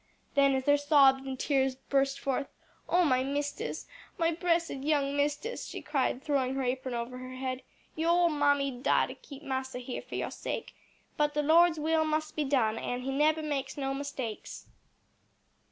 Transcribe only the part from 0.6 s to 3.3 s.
their sobs and tears burst forth, "Oh my